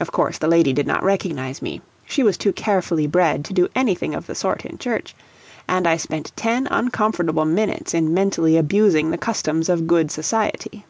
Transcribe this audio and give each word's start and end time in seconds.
Of 0.00 0.10
course 0.10 0.36
the 0.36 0.48
lady 0.48 0.72
did 0.72 0.88
not 0.88 1.04
recognize 1.04 1.62
me 1.62 1.80
she 2.04 2.24
was 2.24 2.36
too 2.36 2.52
carefully 2.52 3.06
bred 3.06 3.44
to 3.44 3.52
do 3.52 3.68
anything 3.72 4.12
of 4.12 4.26
the 4.26 4.34
sort 4.34 4.64
in 4.66 4.78
church, 4.78 5.14
and 5.68 5.86
I 5.86 5.96
spent 5.96 6.32
ten 6.34 6.66
uncomfortable 6.66 7.44
minutes 7.44 7.94
in 7.94 8.12
mentally 8.12 8.56
abusing 8.56 9.12
the 9.12 9.16
customs 9.16 9.68
of 9.68 9.86
good 9.86 10.10
society. 10.10 10.84